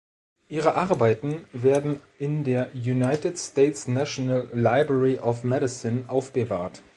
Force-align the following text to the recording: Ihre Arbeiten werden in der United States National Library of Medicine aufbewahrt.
Ihre 0.47 0.73
Arbeiten 0.73 1.45
werden 1.53 2.01
in 2.17 2.43
der 2.43 2.71
United 2.73 3.37
States 3.37 3.87
National 3.87 4.47
Library 4.51 5.19
of 5.19 5.43
Medicine 5.43 6.05
aufbewahrt. 6.07 6.81